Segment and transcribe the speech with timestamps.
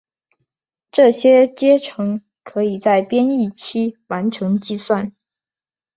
[0.91, 5.13] 这些阶乘可以在编译期完成计算。